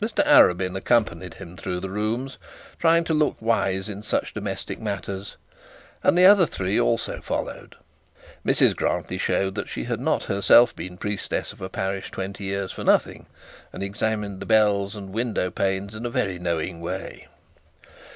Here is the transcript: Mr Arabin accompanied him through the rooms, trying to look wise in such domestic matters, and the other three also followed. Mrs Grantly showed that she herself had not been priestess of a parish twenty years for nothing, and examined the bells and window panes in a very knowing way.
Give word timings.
Mr 0.00 0.26
Arabin 0.26 0.76
accompanied 0.76 1.34
him 1.34 1.56
through 1.56 1.78
the 1.78 1.88
rooms, 1.88 2.36
trying 2.80 3.04
to 3.04 3.14
look 3.14 3.36
wise 3.40 3.88
in 3.88 4.02
such 4.02 4.34
domestic 4.34 4.80
matters, 4.80 5.36
and 6.02 6.18
the 6.18 6.24
other 6.26 6.46
three 6.46 6.80
also 6.80 7.20
followed. 7.20 7.76
Mrs 8.44 8.74
Grantly 8.74 9.18
showed 9.18 9.54
that 9.54 9.68
she 9.68 9.84
herself 9.84 10.70
had 10.70 10.76
not 10.76 10.76
been 10.76 10.98
priestess 10.98 11.52
of 11.52 11.60
a 11.60 11.68
parish 11.68 12.10
twenty 12.10 12.42
years 12.42 12.72
for 12.72 12.82
nothing, 12.82 13.26
and 13.72 13.84
examined 13.84 14.40
the 14.40 14.46
bells 14.46 14.96
and 14.96 15.12
window 15.14 15.48
panes 15.48 15.94
in 15.94 16.04
a 16.06 16.10
very 16.10 16.40
knowing 16.40 16.80
way. 16.80 17.28